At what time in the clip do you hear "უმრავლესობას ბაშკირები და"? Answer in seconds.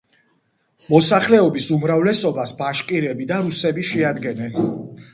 1.77-3.41